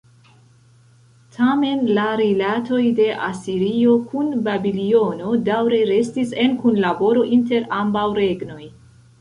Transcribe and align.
Tamen, 1.35 1.83
la 1.97 2.05
rilatoj 2.21 2.79
de 2.99 3.05
Asirio 3.27 3.99
kun 4.13 4.31
Babilono, 4.49 5.37
daŭre 5.51 5.83
restis 5.93 6.35
en 6.47 6.59
kunlaboro 6.65 7.29
inter 7.39 7.73
ambaŭ 7.85 8.09
regnoj. 8.21 8.61